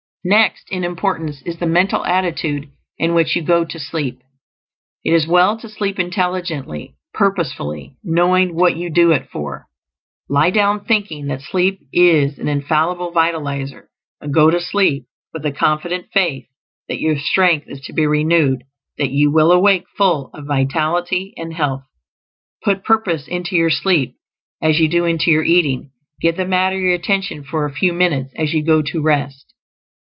[0.23, 2.69] Next in importance is the mental attitude
[2.99, 4.21] in which you go to sleep.
[5.03, 9.65] It is well to sleep intelligently, purposefully, knowing what you do it for.
[10.29, 13.87] Lie down thinking that sleep is an infallible vitalizer,
[14.21, 16.45] and go to sleep with a confident faith
[16.87, 18.63] that your strength is to be renewed;
[18.99, 21.81] that you will awake full of vitality and health.
[22.63, 24.17] Put purpose into your sleep
[24.61, 25.89] as you do into your eating;
[26.21, 29.47] give the matter your attention for a few minutes, as you go to rest.